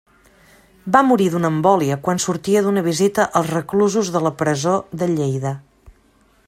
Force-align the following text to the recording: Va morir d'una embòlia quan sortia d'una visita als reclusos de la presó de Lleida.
Va 0.95 1.01
morir 1.09 1.27
d'una 1.33 1.51
embòlia 1.55 1.97
quan 2.07 2.21
sortia 2.25 2.65
d'una 2.67 2.85
visita 2.89 3.29
als 3.41 3.53
reclusos 3.57 4.09
de 4.17 4.23
la 4.29 4.35
presó 4.41 4.77
de 5.03 5.13
Lleida. 5.15 5.55